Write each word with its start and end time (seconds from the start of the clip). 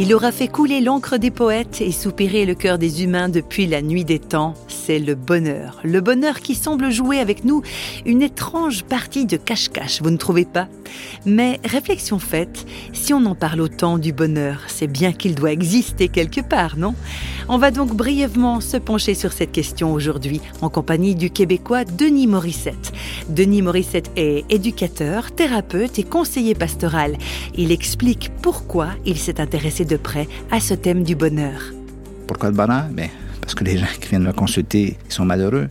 Il 0.00 0.12
aura 0.12 0.32
fait 0.32 0.48
couler 0.48 0.80
l'encre 0.80 1.18
des 1.18 1.30
poètes 1.30 1.80
et 1.80 1.92
soupirer 1.92 2.46
le 2.46 2.56
cœur 2.56 2.78
des 2.78 3.04
humains 3.04 3.28
depuis 3.28 3.68
la 3.68 3.80
nuit 3.80 4.04
des 4.04 4.18
temps. 4.18 4.54
C'est 4.66 4.98
le 4.98 5.14
bonheur. 5.14 5.80
Le 5.84 6.00
bonheur 6.00 6.40
qui 6.40 6.56
semble 6.56 6.90
jouer 6.90 7.20
avec 7.20 7.44
nous 7.44 7.62
une 8.04 8.20
étrange 8.20 8.82
partie 8.82 9.24
de 9.24 9.36
cache-cache, 9.36 10.02
vous 10.02 10.10
ne 10.10 10.16
trouvez 10.16 10.46
pas? 10.46 10.66
Mais 11.26 11.60
réflexion 11.64 12.18
faite, 12.18 12.66
si 12.92 13.14
on 13.14 13.24
en 13.24 13.34
parle 13.34 13.60
autant 13.60 13.98
du 13.98 14.12
bonheur, 14.12 14.60
c'est 14.68 14.86
bien 14.86 15.12
qu'il 15.12 15.34
doit 15.34 15.52
exister 15.52 16.08
quelque 16.08 16.40
part, 16.40 16.76
non? 16.76 16.94
On 17.48 17.58
va 17.58 17.70
donc 17.70 17.94
brièvement 17.94 18.60
se 18.60 18.76
pencher 18.76 19.14
sur 19.14 19.32
cette 19.32 19.52
question 19.52 19.92
aujourd'hui 19.92 20.40
en 20.62 20.70
compagnie 20.70 21.14
du 21.14 21.30
Québécois 21.30 21.84
Denis 21.84 22.26
Morissette. 22.26 22.92
Denis 23.28 23.62
Morissette 23.62 24.10
est 24.16 24.44
éducateur, 24.50 25.32
thérapeute 25.32 25.98
et 25.98 26.04
conseiller 26.04 26.54
pastoral. 26.54 27.16
Il 27.54 27.72
explique 27.72 28.30
pourquoi 28.42 28.88
il 29.04 29.18
s'est 29.18 29.40
intéressé 29.40 29.84
de 29.84 29.96
près 29.96 30.28
à 30.50 30.60
ce 30.60 30.74
thème 30.74 31.02
du 31.02 31.14
bonheur. 31.14 31.72
Pourquoi 32.26 32.50
le 32.50 32.56
bonheur? 32.56 32.84
Bien, 32.90 33.08
parce 33.44 33.54
que 33.54 33.64
les 33.64 33.76
gens 33.76 33.86
qui 34.00 34.08
viennent 34.08 34.24
me 34.24 34.32
consulter 34.32 34.96
sont 35.10 35.26
malheureux. 35.26 35.68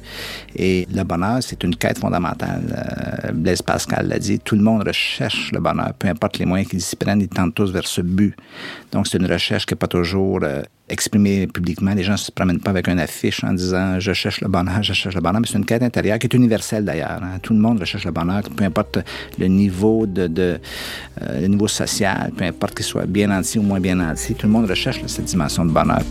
Et 0.55 0.88
le 0.94 1.04
bonheur, 1.04 1.40
c'est 1.41 1.64
une 1.64 1.76
quête 1.76 1.98
fondamentale. 1.98 2.62
Euh, 2.72 3.31
Blaise 3.31 3.64
Pascal 3.64 4.08
l'a 4.08 4.20
dit, 4.20 4.40
tout 4.40 4.55
le 4.55 4.62
monde 4.62 4.84
recherche 4.86 5.52
le 5.52 5.59
bonheur, 5.59 5.94
peu 5.98 6.08
importe 6.08 6.38
les 6.38 6.45
moyens 6.45 6.70
qu'ils 6.70 6.81
s'y 6.81 6.95
prennent, 6.95 7.22
ils 7.22 7.28
tendent 7.28 7.55
tous 7.55 7.72
vers 7.72 7.88
ce 7.88 8.02
but. 8.02 8.36
Donc, 8.91 9.08
c'est 9.08 9.17
une 9.17 9.26
recherche 9.26 9.66
qui 9.66 9.73
n'est 9.73 9.80
pas 9.80 9.88
toujours 9.88 10.41
euh, 10.44 10.62
exprimée 10.88 11.48
publiquement. 11.48 11.95
Les 11.95 12.04
gens 12.04 12.12
ne 12.12 12.17
se 12.17 12.31
promènent 12.31 12.59
pas 12.59 12.70
avec 12.70 12.88
une 12.88 13.00
affiche 13.00 13.44
en 13.44 13.54
disant 13.54 14.00
je 14.00 14.14
cherche 14.14 14.42
le 14.42 14.50
bonheur, 14.50 14.84
je 14.84 14.94
cherche 14.94 15.16
le 15.16 15.22
bonheur. 15.22 15.42
Mais 15.42 15.48
c'est 15.48 15.58
une 15.58 15.66
quête 15.66 15.81
intérieure 15.81 16.20
qui 16.20 16.28
est 16.28 16.34
universelle 16.36 16.86
d'ailleurs. 16.86 17.22
Hein. 17.23 17.40
Tout 17.42 17.53
le 17.53 17.59
monde 17.59 17.80
recherche 17.80 18.05
le 18.05 18.12
bonheur, 18.12 18.44
peu 18.55 18.66
importe 18.66 19.00
le 19.40 19.48
niveau 19.48 20.05
de, 20.05 20.28
de 20.28 20.59
euh, 21.23 21.42
le 21.42 21.48
niveau 21.48 21.67
social, 21.67 22.31
peu 22.38 22.44
importe 22.44 22.76
qu'il 22.76 22.86
soit 22.86 23.08
bien 23.08 23.31
anti 23.31 23.58
ou 23.58 23.64
moins 23.64 23.80
bien 23.80 24.00
anti. 24.00 24.36
Tout 24.36 24.45
le 24.45 24.53
monde 24.53 24.69
recherche 24.69 25.02
cette 25.08 25.25
dimension 25.25 25.66
de 25.66 25.72
bonheur. 25.72 26.03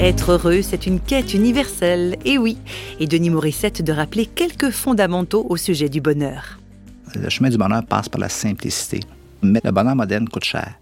Être 0.00 0.32
heureux, 0.32 0.62
c'est 0.62 0.86
une 0.86 0.98
quête 0.98 1.34
universelle, 1.34 2.16
et 2.24 2.38
oui. 2.38 2.56
Et 3.00 3.06
Denis 3.06 3.28
Morissette 3.28 3.82
de 3.82 3.92
rappeler 3.92 4.24
quelques 4.24 4.70
fondamentaux 4.70 5.46
au 5.50 5.58
sujet 5.58 5.90
du 5.90 6.00
bonheur. 6.00 6.58
Le 7.14 7.28
chemin 7.28 7.50
du 7.50 7.58
bonheur 7.58 7.84
passe 7.84 8.08
par 8.08 8.18
la 8.18 8.30
simplicité. 8.30 9.00
Mais 9.42 9.60
le 9.62 9.70
bonheur 9.72 9.94
moderne 9.94 10.26
coûte 10.26 10.44
cher. 10.44 10.72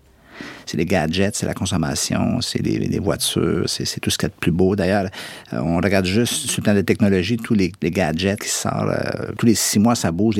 C'est 0.67 0.77
les 0.77 0.87
gadgets, 0.87 1.35
c'est 1.35 1.47
la 1.47 1.55
consommation, 1.55 2.41
c'est 2.41 2.63
les, 2.63 3.01
voitures, 3.01 3.65
c'est 3.67 3.99
tout 3.99 4.09
ce 4.09 4.19
qui 4.19 4.27
est 4.27 4.29
de 4.29 4.35
plus 4.39 4.53
beau. 4.53 4.77
D'ailleurs, 4.77 5.11
euh, 5.53 5.59
on 5.65 5.79
regarde 5.79 6.07
juste 6.07 6.49
sur 6.49 6.61
le 6.61 6.63
plan 6.63 6.75
de 6.75 6.83
technologie, 6.83 7.39
tous 7.39 7.55
les, 7.55 7.73
gadgets 7.83 8.39
qui 8.41 8.49
sortent. 8.49 8.89
Euh, 8.89 9.33
tous 9.37 9.47
les 9.47 9.57
six 9.57 9.81
mois, 9.81 9.97
ça 9.97 10.13
bouge. 10.13 10.37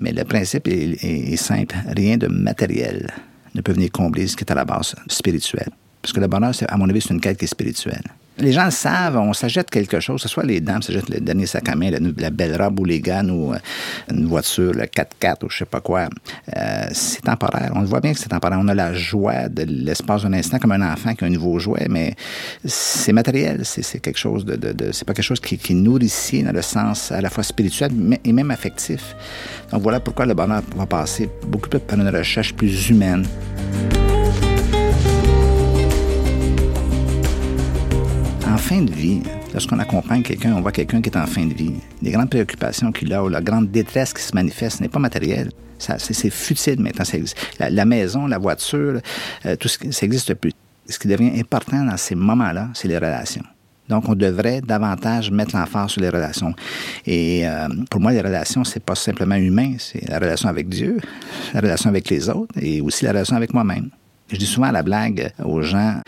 Mais 0.00 0.10
le 0.10 0.24
principe 0.24 0.66
est 0.66 1.36
simple. 1.36 1.76
Rien 1.96 2.16
de 2.16 2.26
matériel 2.26 3.08
ne 3.54 3.60
peut 3.60 3.72
venir 3.72 3.92
combler 3.92 4.26
ce 4.26 4.36
qui 4.36 4.42
est 4.42 4.50
à 4.50 4.56
la 4.56 4.64
base 4.64 4.96
spirituel. 5.06 5.68
Parce 6.02 6.12
que 6.12 6.20
le 6.20 6.26
bonheur, 6.26 6.52
à 6.68 6.76
mon 6.76 6.88
avis, 6.88 7.00
c'est 7.00 7.14
une 7.14 7.20
quête 7.20 7.38
qui 7.38 7.44
est 7.44 7.48
spirituelle. 7.48 8.04
Les 8.40 8.52
gens 8.52 8.64
le 8.64 8.70
savent, 8.70 9.18
on 9.18 9.34
s'achète 9.34 9.68
quelque 9.68 10.00
chose, 10.00 10.22
que 10.22 10.28
ce 10.28 10.32
soit 10.32 10.44
les 10.44 10.60
dames 10.60 10.80
s'achètent 10.80 11.10
le 11.10 11.20
dernier 11.20 11.44
sac 11.44 11.68
à 11.68 11.74
main, 11.74 11.90
la, 11.90 12.30
belle 12.30 12.60
robe 12.60 12.80
ou 12.80 12.86
les 12.86 13.00
gants 13.00 13.28
ou 13.28 13.52
euh, 13.52 13.58
une 14.10 14.26
voiture, 14.26 14.72
le 14.72 14.84
4x4 14.84 15.44
ou 15.44 15.50
je 15.50 15.58
sais 15.58 15.64
pas 15.66 15.80
quoi. 15.80 16.08
Euh, 16.56 16.86
c'est 16.92 17.20
temporaire. 17.20 17.72
On 17.74 17.80
le 17.80 17.86
voit 17.86 18.00
bien 18.00 18.14
que 18.14 18.18
c'est 18.18 18.30
temporaire. 18.30 18.58
On 18.62 18.68
a 18.68 18.74
la 18.74 18.94
joie 18.94 19.50
de 19.50 19.64
l'espace 19.64 20.22
d'un 20.22 20.32
instant 20.32 20.58
comme 20.58 20.72
un 20.72 20.92
enfant 20.92 21.14
qui 21.14 21.24
a 21.24 21.26
un 21.26 21.30
nouveau 21.30 21.58
jouet, 21.58 21.86
mais 21.90 22.14
c'est 22.64 23.12
matériel. 23.12 23.60
C'est 23.64 24.00
quelque 24.00 24.18
chose 24.18 24.46
de, 24.46 24.58
c'est 24.92 25.04
pas 25.04 25.12
quelque 25.12 25.24
chose 25.24 25.40
qui, 25.40 25.58
qui 25.58 25.74
nourrit 25.74 26.10
dans 26.42 26.52
le 26.52 26.62
sens 26.62 27.12
à 27.12 27.20
la 27.20 27.28
fois 27.28 27.42
spirituel 27.42 27.90
et 28.24 28.32
même 28.32 28.50
affectif. 28.50 29.14
Donc 29.70 29.82
voilà 29.82 30.00
pourquoi 30.00 30.24
le 30.24 30.32
bonheur 30.32 30.62
va 30.76 30.86
passer 30.86 31.28
beaucoup 31.46 31.68
plus 31.68 31.80
par 31.80 31.98
une 31.98 32.08
recherche 32.08 32.54
plus 32.54 32.88
humaine. 32.88 33.26
Fin 38.60 38.82
de 38.82 38.92
vie, 38.92 39.22
lorsqu'on 39.52 39.78
accompagne 39.78 40.22
quelqu'un, 40.22 40.54
on 40.54 40.60
voit 40.60 40.70
quelqu'un 40.70 41.00
qui 41.00 41.08
est 41.08 41.16
en 41.16 41.26
fin 41.26 41.46
de 41.46 41.54
vie. 41.54 41.74
Les 42.02 42.10
grandes 42.10 42.30
préoccupations 42.30 42.92
qu'il 42.92 43.12
a 43.12 43.28
la 43.28 43.40
grande 43.40 43.70
détresse 43.70 44.12
qui 44.12 44.22
se 44.22 44.34
manifeste 44.34 44.80
n'est 44.80 44.88
pas 44.88 44.98
matérielle. 44.98 45.50
C'est 45.78 46.30
futile 46.30 46.80
maintenant. 46.80 47.04
La, 47.58 47.70
la, 47.70 47.84
maison, 47.86 48.26
la 48.26 48.38
voiture, 48.38 49.00
euh, 49.46 49.56
tout 49.56 49.68
ce 49.68 49.78
qui, 49.78 49.92
ça 49.92 50.04
n'existe 50.04 50.34
plus. 50.34 50.52
Ce 50.86 50.98
qui 50.98 51.08
devient 51.08 51.32
important 51.40 51.84
dans 51.84 51.96
ces 51.96 52.14
moments-là, 52.14 52.68
c'est 52.74 52.88
les 52.88 52.98
relations. 52.98 53.44
Donc, 53.88 54.08
on 54.08 54.14
devrait 54.14 54.60
davantage 54.60 55.30
mettre 55.30 55.56
l'emphase 55.56 55.90
sur 55.92 56.02
les 56.02 56.10
relations. 56.10 56.54
Et 57.06 57.48
euh, 57.48 57.66
pour 57.90 58.00
moi, 58.00 58.12
les 58.12 58.20
relations, 58.20 58.62
c'est 58.62 58.84
pas 58.84 58.94
simplement 58.94 59.36
humain, 59.36 59.74
c'est 59.78 60.06
la 60.08 60.18
relation 60.18 60.48
avec 60.48 60.68
Dieu, 60.68 60.98
la 61.54 61.60
relation 61.60 61.88
avec 61.88 62.08
les 62.10 62.28
autres 62.28 62.54
et 62.60 62.80
aussi 62.80 63.04
la 63.04 63.12
relation 63.12 63.36
avec 63.36 63.54
moi-même. 63.54 63.90
Je 64.32 64.36
dis 64.36 64.46
souvent 64.46 64.68
à 64.68 64.72
la 64.72 64.82
blague 64.82 65.32
aux 65.44 65.62
gens, 65.62 66.00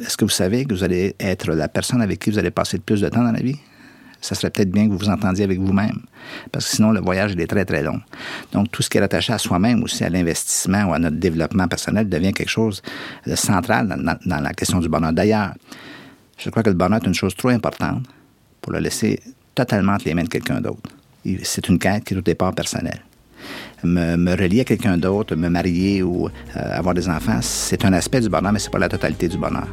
est-ce 0.00 0.16
que 0.16 0.24
vous 0.24 0.30
savez 0.30 0.64
que 0.64 0.74
vous 0.74 0.84
allez 0.84 1.14
être 1.20 1.52
la 1.52 1.68
personne 1.68 2.02
avec 2.02 2.20
qui 2.20 2.30
vous 2.30 2.38
allez 2.38 2.50
passer 2.50 2.76
le 2.76 2.82
plus 2.82 3.00
de 3.00 3.08
temps 3.08 3.22
dans 3.22 3.32
la 3.32 3.40
vie? 3.40 3.56
ça 4.24 4.34
serait 4.34 4.50
peut-être 4.50 4.70
bien 4.70 4.86
que 4.86 4.92
vous 4.92 4.98
vous 4.98 5.10
entendiez 5.10 5.44
avec 5.44 5.60
vous-même, 5.60 6.00
parce 6.50 6.66
que 6.66 6.76
sinon 6.76 6.92
le 6.92 7.00
voyage 7.00 7.36
est 7.36 7.46
très 7.46 7.66
très 7.66 7.82
long. 7.82 8.00
Donc 8.52 8.70
tout 8.70 8.82
ce 8.82 8.88
qui 8.88 8.96
est 8.96 9.02
attaché 9.02 9.34
à 9.34 9.38
soi-même 9.38 9.82
aussi, 9.82 10.02
à 10.02 10.08
l'investissement 10.08 10.84
ou 10.84 10.94
à 10.94 10.98
notre 10.98 11.16
développement 11.16 11.68
personnel 11.68 12.08
devient 12.08 12.32
quelque 12.32 12.48
chose 12.48 12.80
de 13.26 13.36
central 13.36 13.86
dans, 14.24 14.40
la 14.40 14.52
question 14.54 14.80
du 14.80 14.88
bonheur. 14.88 15.12
D'ailleurs, 15.12 15.52
je 16.38 16.48
crois 16.48 16.62
que 16.62 16.70
le 16.70 16.76
bonheur 16.76 17.02
est 17.02 17.06
une 17.06 17.14
chose 17.14 17.36
trop 17.36 17.50
importante 17.50 18.06
pour 18.62 18.72
le 18.72 18.78
laisser 18.78 19.20
totalement 19.54 19.92
entre 19.92 20.06
les 20.06 20.14
mains 20.14 20.24
de 20.24 20.28
quelqu'un 20.28 20.60
d'autre. 20.62 20.90
C'est 21.42 21.68
une 21.68 21.78
quête 21.78 22.04
qui 22.04 22.14
est 22.14 22.16
au 22.16 22.22
départ 22.22 22.54
personnelle 22.54 23.02
me, 23.82 24.30
relier 24.36 24.60
à 24.60 24.64
quelqu'un 24.64 24.96
d'autre, 24.96 25.36
me 25.36 25.48
marier 25.48 26.02
ou 26.02 26.26
euh, 26.26 26.30
avoir 26.54 26.94
des 26.94 27.08
enfants, 27.08 27.38
c'est 27.40 27.84
un 27.84 27.92
aspect 27.92 28.20
du 28.20 28.28
bonheur, 28.28 28.52
mais 28.52 28.58
c'est 28.58 28.70
pas 28.70 28.78
la 28.78 28.88
totalité 28.88 29.28
du 29.28 29.38
bonheur. 29.38 29.68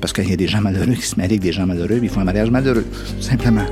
Parce 0.00 0.12
qu'il 0.12 0.28
y 0.28 0.32
a 0.32 0.36
des 0.36 0.48
gens 0.48 0.60
malheureux 0.60 0.94
qui 0.94 1.02
se 1.02 1.16
marient 1.16 1.32
avec 1.32 1.40
des 1.40 1.52
gens 1.52 1.66
malheureux, 1.66 1.98
puis 1.98 2.06
ils 2.06 2.10
font 2.10 2.20
un 2.20 2.24
mariage 2.24 2.50
malheureux, 2.50 2.86
simplement. 3.20 3.66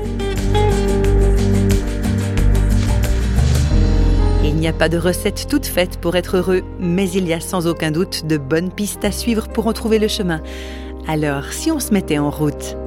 Il 4.43 4.55
n'y 4.55 4.67
a 4.67 4.73
pas 4.73 4.89
de 4.89 4.97
recette 4.97 5.47
toute 5.49 5.65
faite 5.65 5.97
pour 5.97 6.15
être 6.15 6.37
heureux, 6.37 6.63
mais 6.79 7.09
il 7.11 7.27
y 7.27 7.33
a 7.33 7.39
sans 7.39 7.67
aucun 7.67 7.91
doute 7.91 8.25
de 8.25 8.37
bonnes 8.37 8.71
pistes 8.71 9.03
à 9.03 9.11
suivre 9.11 9.47
pour 9.49 9.67
en 9.67 9.73
trouver 9.73 9.99
le 9.99 10.07
chemin. 10.07 10.41
Alors, 11.07 11.51
si 11.51 11.71
on 11.71 11.79
se 11.79 11.93
mettait 11.93 12.17
en 12.17 12.29
route 12.31 12.77